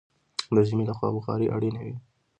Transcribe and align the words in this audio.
د 0.55 0.57
ژمي 0.67 0.83
له 0.89 0.93
خوا 0.97 1.09
بخارۍ 1.15 1.47
اړینه 1.55 1.79
وي. 1.85 1.95